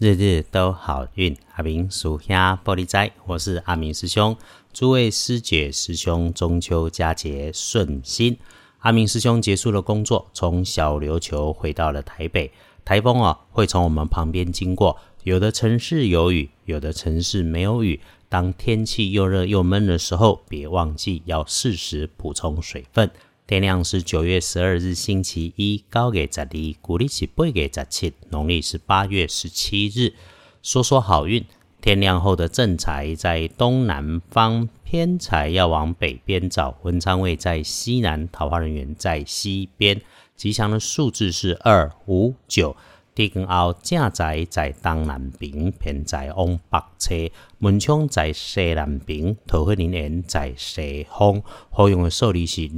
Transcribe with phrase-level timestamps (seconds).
[0.00, 4.36] 日日都好运，阿明属下玻璃斋，我是阿明师兄。
[4.72, 8.36] 诸位师姐师兄，中秋佳节顺心。
[8.80, 12.50] 阿明师兄结束了工作，从小琉球回到了台北。
[12.84, 18.00] 台风啊，会从我们旁边经过，有的城市有雨，有的城市没有雨。
[18.28, 23.08] 当天气又热又闷的时候，别忘记要适时补充水分。
[23.46, 26.48] 天亮是九月十二日星期一，高给十二，
[26.80, 30.14] 古历是八给十七，农历是八月十七日。
[30.62, 31.44] 说说好运，
[31.82, 36.78] 天亮后的正财在东南方，偏财要往北边找。
[36.84, 40.00] 文昌位在西南，桃花人员在西边。
[40.34, 42.74] 吉祥的数字是二五九。
[43.14, 47.14] 地根后正财在东南边，偏财往北侧。
[47.58, 51.42] 门窗在西南边，桃花人缘在西方。
[51.70, 52.68] 好用的数字是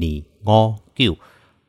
[0.44, 0.68] 二。
[0.68, 1.16] 五九，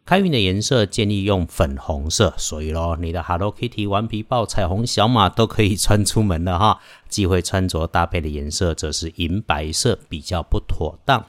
[0.05, 6.79] 开运的颜色建议用粉红色，所以咯，你的 Hello Kitty、顽皮豹、彩虹小马都可以穿出门了哈。
[7.09, 11.25] 忌讳穿着搭配的颜色则是银白色，比较不妥当。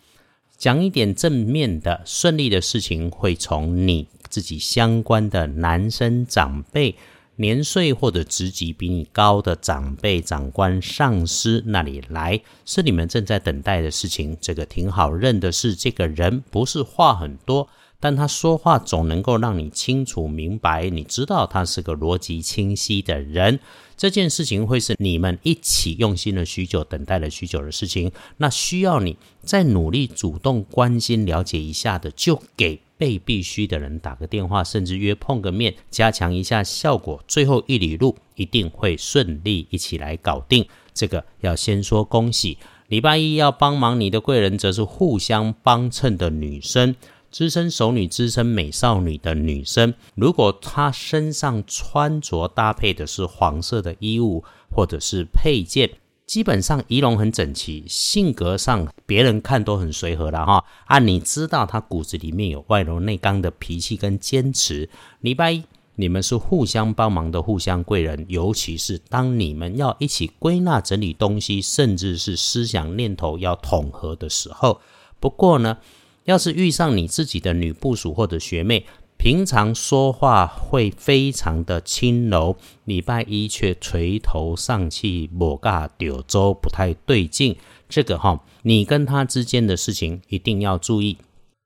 [0.56, 6.97] 讲一点正面的，顺利的事情会从你自己相关的男生长辈、
[7.41, 14.36] 年岁或者职级比你高的长辈、长官、上司那里来，是你们正在等待的事情。
[14.41, 17.69] 这个挺好认的是，这个人不是话很多，
[18.00, 23.61] 但他说话总能够让你清楚明白，你知道他是个逻辑清晰的人。
[23.97, 37.23] 这件事情会是你们一起用心了许久、等待了许久的事情，那需要你再努力、主动关心、了解一下的，就给被必须的人打个电话，甚至约碰个面，加强一下效果。
[37.27, 40.67] 最后一里路一定会顺利，一起来搞定。
[40.93, 42.59] 这个要先说恭喜。
[42.89, 46.97] 礼拜一要帮忙你的贵人，则是互相帮衬的女生。
[47.31, 54.43] 资深熟女、资深美少女的女生，如果她身上穿着搭配的是黄色的衣物
[54.75, 55.91] 或者是配件，
[56.29, 60.65] 基本上仪容很整齐，性格上别人看都很随和了哈。
[60.85, 64.91] 啊，你知道他骨子里面有外柔内刚的脾气跟坚持。
[65.23, 65.64] 礼拜一
[65.97, 74.81] 你们是互相帮忙的互相贵人，尤其是当你们要一起归纳整理东西，甚至是思想念头要统合的时候。
[75.19, 75.79] 不过呢。
[76.25, 78.85] 要是遇上你自己的女部属或者学妹，
[79.18, 87.57] 平常说话会非常的轻柔，礼拜一却垂头丧气，抹尬丢周不太对劲。
[87.89, 91.18] 这个哈，你跟他之间的事情一定要注意，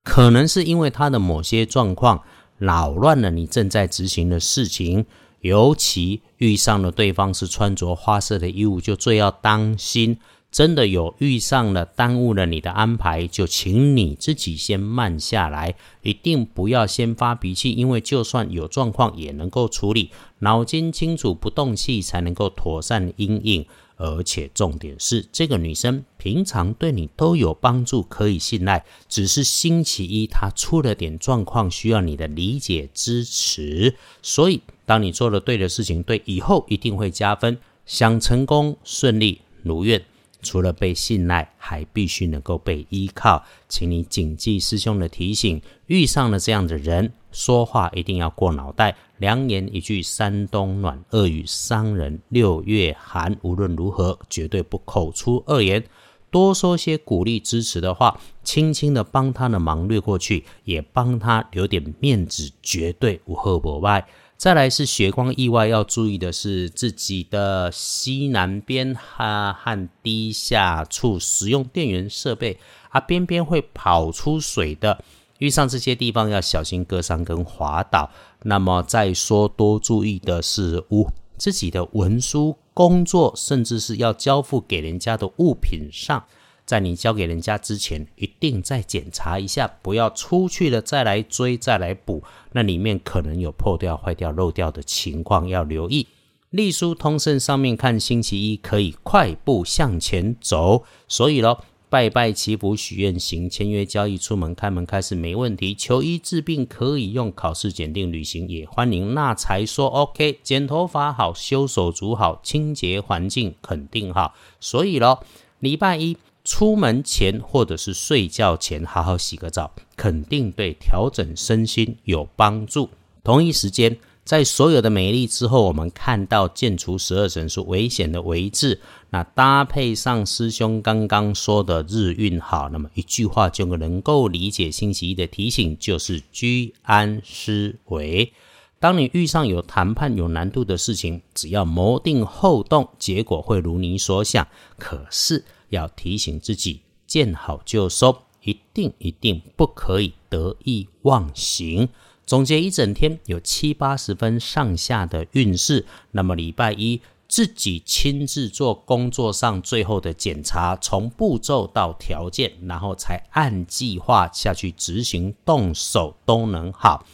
[0.03, 2.23] 可能是因为他的某些状况
[2.57, 5.05] 扰乱了你正在执行的事情，
[5.41, 10.19] 尤其遇上了对方是穿着花色的衣物，就最要当心。
[10.53, 20.11] 真的有遇上了，耽误了你的安排，就请你自己先慢下来，一定不要先发脾气，因为就算有状况也能够处理，
[20.41, 23.67] 脑筋清楚不动气才能够妥善应应。
[23.97, 33.95] 而且重点是，这个女生平常对你都有帮助，可以信赖，只是星期一她出了点状况，需要你的理解支持。
[34.21, 37.57] 所以，当你做了对的事情，对以后一定会加分。
[37.87, 40.03] 想成功顺利如愿。
[40.43, 45.63] 除了被信赖，还必须能够被依靠，请你谨记师兄的提醒。
[45.87, 48.97] 遇上了这样的人，说话一定要过脑袋。
[49.19, 53.39] 良言一句三冬暖，恶语伤人六月寒。
[53.43, 55.85] 无论如何，绝对不口出恶言，
[56.31, 64.05] 多说些鼓励支持的话，轻轻的帮他的忙略过去，也帮他留点面子，绝对无后不外。
[64.43, 72.59] 再来是血光意外，要注意的是自己的西南边哈和低下处使用电源设备，
[72.89, 75.05] 啊边边会跑出水的，
[75.39, 78.11] 遇上这些地方要小心割伤跟滑倒。
[78.43, 86.25] 那么再说多注意的是，五自己的文书工作，甚至是要交付给人家的物品上。
[86.73, 92.23] 在你交给人家之前，一定再检查一下，不要出去了再来追再来补，
[92.53, 96.07] 那里面可能有破掉、坏掉、漏掉的情况，要留意。
[96.49, 105.75] 隶书通胜上面看，星期一可以快步向前走，所以咯，拜拜祈福许愿行，签约交易出门开门开始没问题。
[105.75, 109.13] 求医治病可以用考试检定旅行也欢迎。
[109.13, 114.33] 那才说 OK，剪头发好，修手足好，清洁环境肯定好。
[114.59, 115.23] 所以咯，
[115.61, 116.17] 礼拜一。
[116.45, 122.91] 出门前或者是睡觉前，好好洗个澡，肯定对调整身心有帮助。
[123.23, 128.81] 同一时间，在所有的美丽之后，我们看到剑除十二神是危险的为字，
[129.11, 138.33] 那搭配上师兄刚刚说的日运好，那么一句话就能够理解星期一的提醒，就是居安思危。
[138.81, 144.49] 当你遇上有谈判有难度的事情，只要谋定后动，结果会如你所想。
[144.77, 151.89] 可是要提醒自己，见好就收，一定一定不可以得意忘形。
[152.25, 167.07] 总结一整天有七八十分上下的运势，那么礼拜一自己亲自做工作上最后的检查，从步骤到条件，然后才按计划下去执行动手都能好。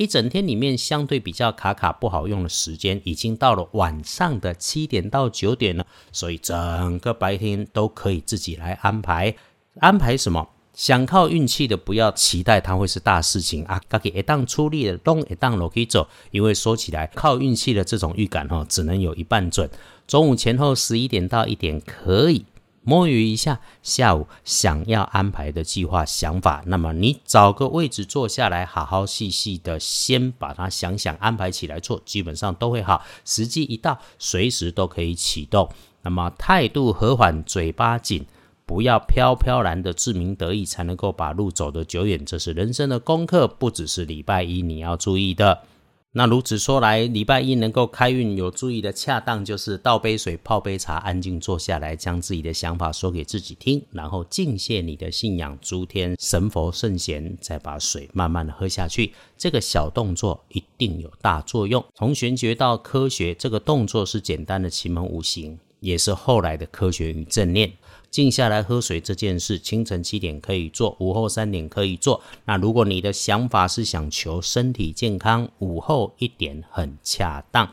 [0.00, 9.36] 一整天里面相对比较卡卡不好用的时间，已经到了晚上的七点到九点了，所以整个白天都可以自己来安排。
[9.78, 10.48] 安排什么？
[10.72, 13.78] 想靠运气的，不要期待它会是大事情啊！
[13.90, 16.08] 自己一旦出力的，动一旦可以走。
[16.30, 19.68] 因为说起来，靠运气的这种预感哈，只能有一半准。
[20.06, 22.46] 中午前后十一点到一点可以。
[22.82, 33.02] 摸鱼一下，下午想要安排的计划想法，那么你找个位置坐下来，好好细细的先把它想想安排起来做，基本上都会好。
[33.24, 35.68] 时机一到，随时都可以启动。
[36.02, 38.24] 那么态度和缓，嘴巴紧，
[38.64, 42.24] 不要飘飘然的自鸣得意，才能够把路走得久远。
[42.24, 45.64] 这是人生的功课，不只是礼拜一你要注意的。
[46.12, 59.12] 那如此说来，礼拜一能够开运有注意的恰当，就是倒杯水、泡杯茶，安静坐下来，将自己的想法说给自己听，然后敬谢你的信仰诸天神佛圣贤，再把水慢慢的喝下去。
[59.38, 61.84] 这个小动作一定有大作用。
[61.94, 67.72] 从玄学到科学，这个动作是简单的奇门五行，也是后来的科学与正念。
[68.10, 72.20] 静下来喝水这件事，清晨七点可以做，午后三点可以做。
[72.44, 77.72] 那如果你的想法是想求身体健康，午后一点很恰当。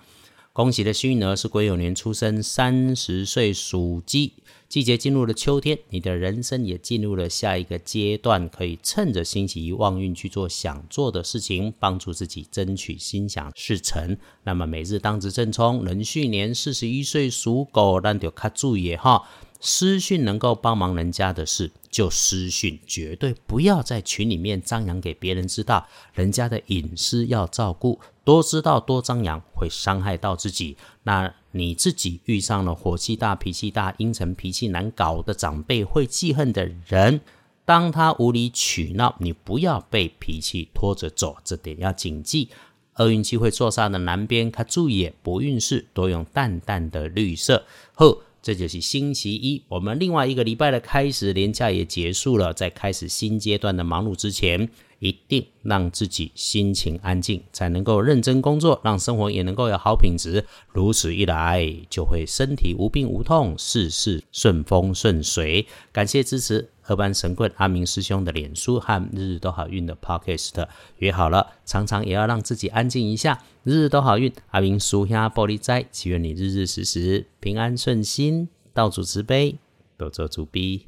[0.54, 4.34] 恭喜的幸运儿是癸酉年出生，三十岁属鸡。
[4.68, 14.18] 季节进入了秋天，你的人生也进入了下一个阶段，可以趁着星期一旺运去做想做的事情，帮助自己争取心想事成。
[14.44, 19.24] 那么每日当值正冲，壬戌年四十一岁属狗，那就卡注意哈。
[19.60, 30.78] 私讯能够帮忙人家的事，就私讯，绝对不要在群里面张扬给别人知道，人家的隐私要照顾，多知道多张扬会伤害到自己。
[31.04, 37.22] 那你自己遇上了火气大、脾气大、阴沉、脾气难搞的长辈，会记恨的人，
[37.66, 42.50] 当他无理取闹，你不要被脾气拖着走，这点要谨记。
[42.98, 47.66] 厄运机会坐煞的南边，他注意不运势，多用淡淡的绿色。
[47.94, 48.22] 后。
[48.48, 52.54] 这就是星期一，我们另外一个礼拜的开始，年假也结束了。
[52.54, 60.46] 在开始新阶段的忙碌之前，一定让自己心情安静，才能够认真工作，让生活也能够有好品质。
[60.72, 65.68] 如此一来，就会身体无病无痛，事事顺风顺水。
[65.92, 70.68] 感谢支持二班神棍阿明师兄的脸书和日日都好运的 Podcast，
[70.98, 73.44] 约好了，常常也要让自己安静一下。
[73.64, 79.58] 日日都好运，阿明叔兄玻璃斋，祈愿你日日时时平安顺心，道主慈悲，
[79.98, 80.88] 多做主逼。